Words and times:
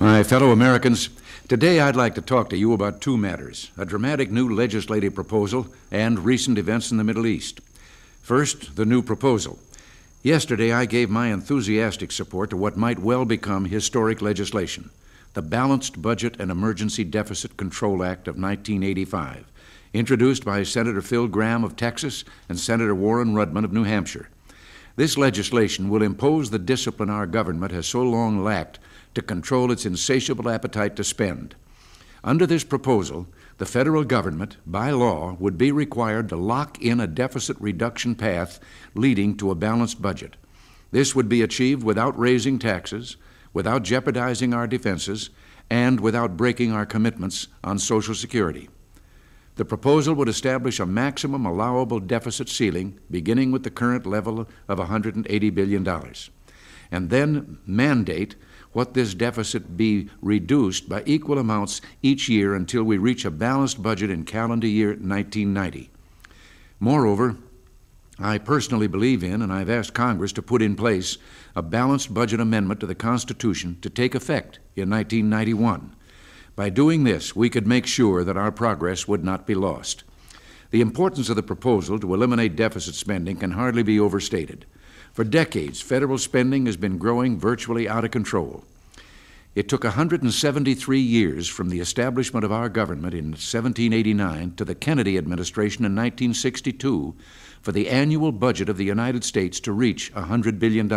My 0.00 0.24
fellow 0.24 0.50
Americans, 0.50 1.08
today 1.46 1.78
I'd 1.78 1.94
like 1.94 2.16
to 2.16 2.20
talk 2.20 2.50
to 2.50 2.56
you 2.56 2.72
about 2.72 3.00
two 3.00 3.16
matters 3.16 3.70
a 3.78 3.84
dramatic 3.84 4.28
new 4.28 4.52
legislative 4.52 5.14
proposal 5.14 5.68
and 5.92 6.24
recent 6.24 6.58
events 6.58 6.90
in 6.90 6.96
the 6.96 7.04
Middle 7.04 7.26
East. 7.26 7.60
First, 8.20 8.74
the 8.74 8.84
new 8.84 9.02
proposal. 9.02 9.60
Yesterday, 10.24 10.72
I 10.72 10.86
gave 10.86 11.10
my 11.10 11.28
enthusiastic 11.28 12.10
support 12.10 12.50
to 12.50 12.56
what 12.56 12.76
might 12.76 12.98
well 12.98 13.24
become 13.24 13.66
historic 13.66 14.20
legislation 14.20 14.90
the 15.34 15.42
Balanced 15.42 16.02
Budget 16.02 16.40
and 16.40 16.50
Emergency 16.50 17.04
Deficit 17.04 17.56
Control 17.56 18.02
Act 18.02 18.26
of 18.26 18.34
1985, 18.34 19.44
introduced 19.92 20.44
by 20.44 20.64
Senator 20.64 21.02
Phil 21.02 21.28
Gramm 21.28 21.62
of 21.62 21.76
Texas 21.76 22.24
and 22.48 22.58
Senator 22.58 22.96
Warren 22.96 23.32
Rudman 23.32 23.64
of 23.64 23.72
New 23.72 23.84
Hampshire. 23.84 24.28
This 24.96 25.16
legislation 25.16 25.88
will 25.88 26.02
impose 26.02 26.50
the 26.50 26.58
discipline 26.58 27.10
our 27.10 27.26
government 27.26 27.72
has 27.72 27.86
so 27.86 28.02
long 28.02 28.42
lacked 28.42 28.80
to 29.14 29.22
control 29.22 29.70
its 29.70 29.86
insatiable 29.86 30.48
appetite 30.48 30.96
to 30.96 31.04
spend. 31.04 31.54
Under 32.22 32.46
this 32.46 32.64
proposal, 32.64 33.26
the 33.58 33.66
federal 33.66 34.02
government, 34.02 34.56
by 34.66 34.90
law, 34.90 35.36
would 35.38 35.58
be 35.58 35.70
required 35.70 36.28
to 36.30 36.36
lock 36.36 36.80
in 36.82 36.98
a 36.98 37.06
deficit 37.06 37.56
reduction 37.60 38.14
path 38.14 38.58
leading 38.94 39.36
to 39.36 39.50
a 39.50 39.54
balanced 39.54 40.00
budget. 40.00 40.36
This 40.90 41.14
would 41.14 41.28
be 41.28 41.42
achieved 41.42 41.82
without 41.82 42.18
raising 42.18 42.58
taxes, 42.58 43.16
without 43.52 43.82
jeopardizing 43.82 44.54
our 44.54 44.66
defenses, 44.66 45.30
and 45.70 46.00
without 46.00 46.36
breaking 46.36 46.72
our 46.72 46.86
commitments 46.86 47.48
on 47.62 47.78
Social 47.78 48.14
Security. 48.14 48.68
The 49.56 49.64
proposal 49.64 50.14
would 50.14 50.28
establish 50.28 50.80
a 50.80 50.86
maximum 50.86 51.46
allowable 51.46 52.00
deficit 52.00 52.48
ceiling 52.48 52.98
beginning 53.10 53.52
with 53.52 53.62
the 53.62 53.70
current 53.70 54.04
level 54.04 54.48
of 54.66 54.78
$180 54.78 55.54
billion, 55.54 55.86
and 56.90 57.10
then 57.10 57.58
mandate 57.66 58.34
what 58.74 58.92
this 58.92 59.14
deficit 59.14 59.76
be 59.76 60.10
reduced 60.20 60.88
by 60.88 61.02
equal 61.06 61.38
amounts 61.38 61.80
each 62.02 62.28
year 62.28 62.54
until 62.54 62.84
we 62.84 62.98
reach 62.98 63.24
a 63.24 63.30
balanced 63.30 63.82
budget 63.82 64.10
in 64.10 64.24
calendar 64.24 64.66
year 64.66 64.88
1990. 64.88 65.90
Moreover, 66.78 67.36
I 68.18 68.38
personally 68.38 68.86
believe 68.86 69.24
in, 69.24 69.42
and 69.42 69.52
I've 69.52 69.70
asked 69.70 69.94
Congress 69.94 70.32
to 70.34 70.42
put 70.42 70.62
in 70.62 70.76
place, 70.76 71.18
a 71.56 71.62
balanced 71.62 72.12
budget 72.12 72.40
amendment 72.40 72.80
to 72.80 72.86
the 72.86 72.94
Constitution 72.94 73.78
to 73.80 73.90
take 73.90 74.14
effect 74.14 74.58
in 74.76 74.90
1991. 74.90 75.96
By 76.56 76.68
doing 76.68 77.04
this, 77.04 77.34
we 77.34 77.50
could 77.50 77.66
make 77.66 77.86
sure 77.86 78.22
that 78.22 78.36
our 78.36 78.52
progress 78.52 79.08
would 79.08 79.24
not 79.24 79.46
be 79.46 79.54
lost. 79.54 80.04
The 80.70 80.80
importance 80.80 81.28
of 81.28 81.36
the 81.36 81.42
proposal 81.42 81.98
to 81.98 82.14
eliminate 82.14 82.56
deficit 82.56 82.94
spending 82.94 83.36
can 83.36 83.52
hardly 83.52 83.82
be 83.82 83.98
overstated. 83.98 84.66
For 85.14 85.22
decades, 85.22 85.80
federal 85.80 86.18
spending 86.18 86.66
has 86.66 86.76
been 86.76 86.98
growing 86.98 87.38
virtually 87.38 87.88
out 87.88 88.04
of 88.04 88.10
control. 88.10 88.64
It 89.54 89.68
took 89.68 89.84
173 89.84 90.98
years 90.98 91.48
from 91.48 91.68
the 91.68 91.78
establishment 91.78 92.44
of 92.44 92.50
our 92.50 92.68
government 92.68 93.14
in 93.14 93.26
1789 93.26 94.56
to 94.56 94.64
the 94.64 94.74
Kennedy 94.74 95.16
administration 95.16 95.84
in 95.84 95.92
1962 95.92 97.14
for 97.62 97.70
the 97.70 97.88
annual 97.88 98.32
budget 98.32 98.68
of 98.68 98.76
the 98.76 98.84
United 98.84 99.22
States 99.22 99.60
to 99.60 99.72
reach 99.72 100.12
$100 100.14 100.58
billion. 100.58 100.90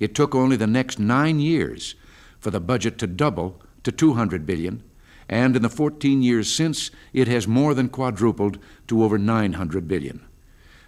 It 0.00 0.16
took 0.16 0.34
only 0.34 0.56
the 0.56 0.66
next 0.66 0.98
nine 0.98 1.38
years 1.38 1.94
for 2.40 2.50
the 2.50 2.58
budget 2.58 2.98
to 2.98 3.06
double 3.06 3.62
to 3.84 3.92
200 3.92 4.44
billion, 4.44 4.82
and 5.28 5.54
in 5.54 5.62
the 5.62 5.68
14 5.68 6.20
years 6.20 6.52
since, 6.52 6.90
it 7.12 7.28
has 7.28 7.46
more 7.46 7.74
than 7.74 7.90
quadrupled 7.90 8.58
to 8.88 9.04
over 9.04 9.18
900 9.18 9.86
billion. 9.86 10.26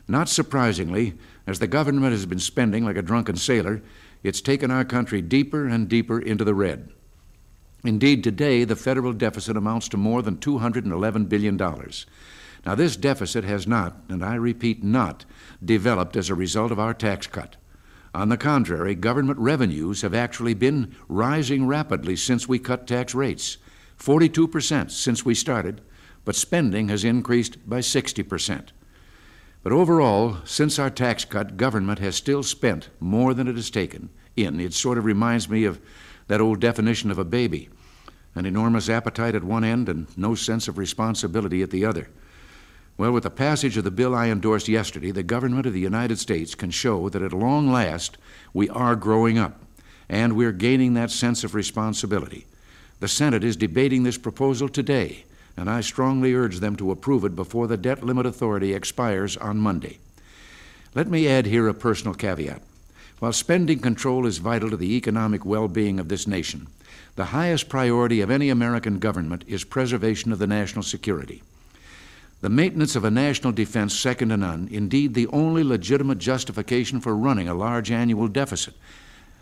Not 0.09 0.29
surprisingly, 0.29 1.15
as 1.47 1.59
the 1.59 1.67
government 1.67 2.13
has 2.13 2.27
been 2.27 2.39
spending 2.39 2.85
like 2.85 2.97
a 2.97 3.03
drunken 3.03 3.37
sailor, 3.37 3.83
it's 4.23 4.41
taken 4.41 4.71
our 4.71 4.85
country 4.85 5.21
deeper 5.21 5.67
and 5.67 5.89
deeper 5.89 6.21
into 6.21 6.45
the 6.45 6.55
red. 6.55 6.91
Indeed, 7.85 8.25
today 8.25 8.65
the 8.65 8.77
federal 8.77 9.13
deficit 9.13 9.57
amounts 9.57 9.89
to 9.91 9.97
more 9.97 10.23
than 10.23 10.37
$211 10.37 11.29
billion. 11.29 11.57
Now, 11.57 12.75
this 12.75 12.97
deficit 12.97 13.45
has 13.45 13.67
not, 13.67 13.97
and 14.09 14.25
I 14.25 14.35
repeat, 14.35 14.83
not, 14.83 15.25
developed 15.65 16.17
as 16.17 16.31
a 16.31 16.35
result 16.35 16.73
of 16.73 16.81
our 16.81 16.95
tax 16.95 17.27
cut. 17.29 17.57
On 18.13 18.29
the 18.29 18.37
contrary, 18.37 18.95
government 18.95 19.39
revenues 19.39 20.03
have 20.03 20.15
actually 20.15 20.55
been 20.55 20.97
rising 21.09 21.67
rapidly 21.67 22.17
since 22.17 22.49
we 22.49 22.59
cut 22.59 22.87
tax 22.87 23.15
rates 23.15 23.59
42% 23.99 24.91
since 24.91 25.25
we 25.25 25.35
started, 25.35 25.81
but 26.25 26.37
spending 26.37 26.89
has 26.89 27.05
increased 27.05 27.69
by 27.69 27.79
60%. 27.79 28.69
But 29.67 29.73
overall, 29.73 30.37
since 30.45 30.79
our 30.79 30.91
tax 30.91 31.25
cut, 31.25 31.57
government 31.57 31.99
has 31.99 32.15
still 32.15 32.45
spent 32.45 32.89
more 33.01 33.35
than 33.35 33.49
it 33.49 33.57
has 33.57 33.69
taken 33.69 34.11
in. 34.37 34.61
It 34.61 34.73
sort 34.73 34.97
of 34.97 35.05
reminds 35.05 35.49
me 35.49 35.65
of 35.65 35.81
that 36.29 36.41
old 36.41 36.61
definition 36.61 37.11
of 37.11 37.19
a 37.19 37.25
baby 37.25 37.69
an 38.37 38.47
enormous 38.47 38.89
appetite 38.89 39.35
at 39.35 39.43
one 39.43 39.65
end 39.65 39.89
and 39.89 40.07
no 40.17 40.37
sense 40.37 40.69
of 40.69 40.79
responsibility 40.79 41.63
at 41.63 41.73
the 41.73 41.85
other. 41.85 42.09
Well, 42.97 43.11
with 43.11 43.25
the 43.25 43.31
passage 43.31 43.77
of 43.77 43.83
the 43.83 43.91
bill 43.91 44.15
I 44.15 44.29
endorsed 44.29 44.69
yesterday, 44.69 45.11
the 45.11 45.25
government 45.25 45.67
of 45.67 45.73
the 45.73 45.81
United 45.81 46.21
States 46.21 46.55
can 46.55 46.71
show 46.71 47.09
that 47.09 47.23
at 47.23 47.33
long 47.33 47.69
last 47.69 48.19
we 48.55 48.69
are 48.69 48.95
growing 48.95 49.37
up 49.37 49.61
and 50.09 50.37
we're 50.37 50.53
gaining 50.53 50.95
that 50.95 51.11
sense 51.11 51.43
of 51.43 51.57
responsibility. 51.57 52.47
The 53.01 53.09
Senate 53.09 53.43
is 53.43 53.57
debating 53.57 54.05
this 54.05 54.17
proposal 54.17 54.69
today, 54.69 55.25
and 55.57 55.71
I 55.71 55.81
strongly 55.81 56.35
urge 56.35 56.61
them 56.61 56.77
to 56.77 56.91
approve 56.91 57.25
it 57.25 57.35
before 57.35 57.67
the 57.67 57.77
debt 57.77 58.05
limit 58.05 58.27
authority 58.27 58.75
expires 58.75 59.37
on 59.37 59.59
Monday. 59.59 59.99
Let 60.95 61.09
me 61.09 61.29
add 61.29 61.47
here 61.47 61.69
a 61.69 61.75
personal 61.75 62.15
caveat. 62.15 62.63
While 63.19 63.33
spending 63.33 63.79
control 63.79 64.27
is 64.27 64.39
vital 64.39 64.71
to 64.71 64.77
the 64.77 64.95
economic 64.97 65.45
well 65.45 65.69
being 65.69 65.99
of 65.99 66.09
this 66.09 66.27
nation, 66.27 66.67
the 67.17 67.27
highest 67.27 67.71
priority 67.71 68.21
of 68.21 68.31
any 68.31 68.51
American 68.51 68.99
government 68.99 69.45
is 69.47 69.65
preservation 69.65 70.33
of 70.33 70.39
the 70.39 70.47
national 70.47 70.83
security. 70.83 71.43
The 72.43 72.51
maintenance 72.51 72.95
of 72.95 73.05
a 73.05 73.11
national 73.11 73.53
defense 73.53 73.99
second 73.99 74.29
to 74.29 74.37
none, 74.37 74.69
indeed 74.71 75.15
the 75.15 75.27
only 75.29 75.65
legitimate 75.65 76.19
justification 76.19 77.01
for 77.01 77.17
running 77.17 77.49
a 77.49 77.55
large 77.55 77.91
annual 77.91 78.29
deficit, 78.29 78.75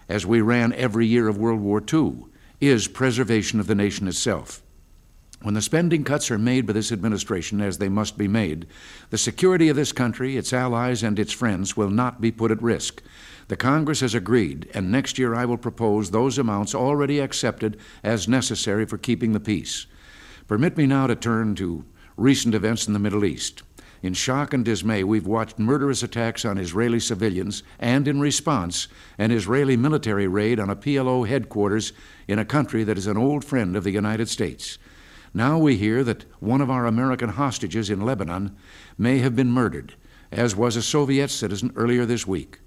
as 0.09 0.25
we 0.25 0.41
ran 0.41 0.73
every 0.75 1.07
year 1.07 1.27
of 1.27 1.37
World 1.37 1.61
War 1.61 1.83
II, 1.93 2.25
is 2.61 2.87
preservation 2.87 3.59
of 3.59 3.67
the 3.67 3.75
nation 3.75 4.07
itself. 4.07 4.63
When 5.44 5.53
the 5.53 5.60
spending 5.60 6.05
cuts 6.05 6.31
are 6.31 6.38
made 6.38 6.65
by 6.65 6.72
this 6.72 6.91
administration, 6.91 7.60
as 7.60 7.77
they 7.77 7.91
must 7.91 8.16
be 8.16 8.27
made, 8.27 8.66
the 9.10 9.19
security 9.19 9.69
of 9.69 9.77
this 9.77 9.93
country, 9.93 10.38
its 10.38 10.55
allies, 10.55 11.03
and 11.03 11.19
its 11.19 11.34
friends 11.34 11.77
will 11.77 11.91
not 11.91 12.19
be 12.19 12.32
put 12.32 12.50
at 12.50 12.62
risk. 12.62 13.03
The 13.49 13.56
Congress 13.56 14.00
has 14.00 14.15
agreed, 14.15 14.71
and 14.72 14.91
next 14.91 15.19
year 15.19 15.34
I 15.34 15.44
will 15.44 15.59
propose 15.59 16.10
those 16.10 16.38
amounts 16.38 16.75
already 16.75 17.19
accepted 17.19 17.77
as 18.03 18.27
necessary 18.27 18.87
for 18.87 18.97
keeping 18.97 19.32
the 19.32 19.38
peace. 19.38 19.84
Permit 20.49 20.78
me 20.78 20.87
now 20.87 21.09
to 21.09 21.15
turn 21.15 21.55
to 21.56 21.84
recent 22.16 22.55
events 22.55 22.87
in 22.87 22.94
the 22.94 22.99
Middle 22.99 23.26
East. 23.26 23.62
In 24.00 24.15
shock 24.15 24.55
and 24.55 24.65
dismay, 24.65 25.05
we've 25.05 25.26
watched 25.26 25.59
murderous 25.59 26.03
attacks 26.03 26.47
on 26.47 26.56
Israeli 26.56 27.00
civilians 27.00 27.62
and, 27.78 28.09
in 28.09 28.19
response, 28.19 28.88
an 29.19 29.31
Israeli 29.31 29.76
military 29.76 30.26
raid 30.26 30.59
on 30.59 30.71
a 30.71 30.76
PLO 30.76 31.28
headquarters 31.28 31.93
in 32.26 32.38
a 32.38 32.47
country 32.47 32.82
that 32.84 32.97
is 32.97 33.06
an 33.06 33.19
old 33.19 33.44
friend 33.44 33.76
of 33.76 33.84
the 33.84 33.91
United 33.91 34.31
States. 34.31 34.78
Now 35.37 35.59
we 35.59 35.77
hear 35.77 36.05
that 36.05 36.27
one 36.39 36.61
of 36.61 36.71
our 36.71 36.87
American 36.87 37.31
hostages 37.31 37.91
in 37.91 38.00
Lebanon 38.00 38.55
may 38.97 39.19
have 39.19 39.34
been 39.34 39.50
murdered, 39.50 39.95
as 40.31 40.55
was 40.55 40.77
a 40.77 40.83
Soviet 40.83 41.27
citizen 41.27 41.72
earlier 41.75 42.06
this 42.06 42.25
week. 42.25 42.61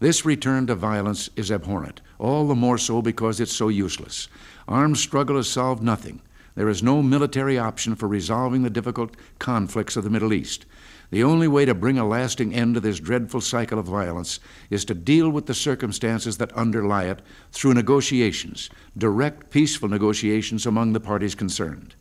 This 0.00 0.22
return 0.22 0.66
to 0.66 0.74
violence 0.74 1.30
is 1.34 1.50
abhorrent, 1.50 2.02
all 2.18 2.46
the 2.46 2.54
more 2.54 2.76
so 2.76 3.00
because 3.00 3.40
it's 3.40 3.56
so 3.56 3.68
useless. 3.68 4.28
Armed 4.68 4.98
struggle 4.98 5.36
has 5.36 5.48
solved 5.48 5.82
nothing. 5.82 6.20
There 6.56 6.68
is 6.68 6.82
no 6.82 7.02
military 7.02 7.58
option 7.58 7.94
for 7.94 8.06
resolving 8.06 8.64
the 8.64 8.70
difficult 8.70 9.16
conflicts 9.38 9.96
of 9.96 10.04
the 10.04 10.10
Middle 10.10 10.34
East. 10.34 10.66
The 11.14 11.22
only 11.22 11.46
way 11.46 11.64
to 11.64 11.74
bring 11.74 11.96
a 11.96 12.04
lasting 12.04 12.52
end 12.52 12.74
to 12.74 12.80
this 12.80 12.98
dreadful 12.98 13.40
cycle 13.40 13.78
of 13.78 13.86
violence 13.86 14.40
is 14.68 14.84
to 14.86 14.94
deal 14.94 15.30
with 15.30 15.46
the 15.46 15.54
circumstances 15.54 16.38
that 16.38 16.52
underlie 16.54 17.04
it 17.04 17.22
through 17.52 17.74
negotiations, 17.74 18.68
direct, 18.98 19.48
peaceful 19.48 19.88
negotiations 19.88 20.66
among 20.66 20.92
the 20.92 20.98
parties 20.98 21.36
concerned. 21.36 21.94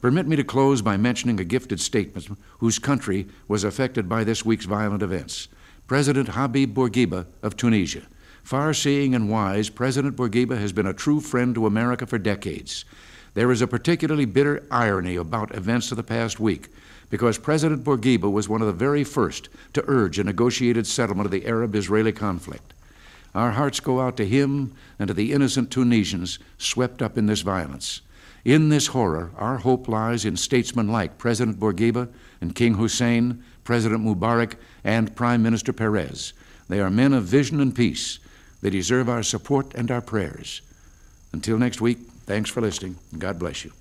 Permit 0.00 0.26
me 0.26 0.34
to 0.34 0.42
close 0.42 0.82
by 0.82 0.96
mentioning 0.96 1.38
a 1.38 1.44
gifted 1.44 1.78
statesman 1.78 2.36
whose 2.58 2.80
country 2.80 3.28
was 3.46 3.62
affected 3.62 4.08
by 4.08 4.24
this 4.24 4.44
week's 4.44 4.66
violent 4.66 5.04
events 5.04 5.46
President 5.86 6.30
Habib 6.30 6.74
Bourguiba 6.74 7.26
of 7.44 7.54
Tunisia. 7.56 8.08
Far 8.42 8.74
seeing 8.74 9.14
and 9.14 9.30
wise, 9.30 9.70
President 9.70 10.16
Bourguiba 10.16 10.58
has 10.58 10.72
been 10.72 10.88
a 10.88 10.92
true 10.92 11.20
friend 11.20 11.54
to 11.54 11.66
America 11.66 12.08
for 12.08 12.18
decades. 12.18 12.84
There 13.34 13.52
is 13.52 13.62
a 13.62 13.68
particularly 13.68 14.24
bitter 14.24 14.66
irony 14.68 15.14
about 15.14 15.54
events 15.54 15.92
of 15.92 15.96
the 15.96 16.02
past 16.02 16.40
week 16.40 16.70
because 17.10 17.38
President 17.38 17.84
Bourguiba 17.84 18.30
was 18.30 18.48
one 18.48 18.60
of 18.60 18.66
the 18.66 18.72
very 18.72 19.04
first 19.04 19.48
to 19.72 19.84
urge 19.86 20.18
a 20.18 20.24
negotiated 20.24 20.86
settlement 20.86 21.26
of 21.26 21.32
the 21.32 21.46
Arab 21.46 21.74
Israeli 21.74 22.12
conflict. 22.12 22.74
Our 23.34 23.52
hearts 23.52 23.80
go 23.80 24.00
out 24.00 24.16
to 24.16 24.26
him 24.26 24.74
and 24.98 25.08
to 25.08 25.14
the 25.14 25.32
innocent 25.32 25.70
Tunisians 25.70 26.38
swept 26.58 27.02
up 27.02 27.16
in 27.16 27.26
this 27.26 27.42
violence. 27.42 28.00
In 28.44 28.68
this 28.68 28.88
horror, 28.88 29.30
our 29.36 29.58
hope 29.58 29.88
lies 29.88 30.24
in 30.24 30.36
statesmen 30.36 30.88
like 30.88 31.18
President 31.18 31.58
Bourguiba 31.58 32.08
and 32.40 32.54
King 32.54 32.74
Hussein, 32.74 33.42
President 33.64 34.04
Mubarak, 34.04 34.54
and 34.84 35.14
Prime 35.14 35.42
Minister 35.42 35.72
Peres. 35.72 36.32
They 36.68 36.80
are 36.80 36.90
men 36.90 37.12
of 37.12 37.24
vision 37.24 37.60
and 37.60 37.74
peace. 37.74 38.18
They 38.62 38.70
deserve 38.70 39.08
our 39.08 39.22
support 39.22 39.74
and 39.74 39.90
our 39.90 40.00
prayers. 40.00 40.62
Until 41.32 41.58
next 41.58 41.80
week, 41.80 41.98
thanks 42.26 42.50
for 42.50 42.60
listening. 42.60 42.96
and 43.12 43.20
God 43.20 43.38
bless 43.38 43.64
you. 43.64 43.72